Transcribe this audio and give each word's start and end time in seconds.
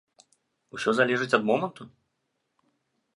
Усё 0.77 0.89
залежыць 0.99 1.37
ад 1.39 1.43
моманту? 1.51 1.83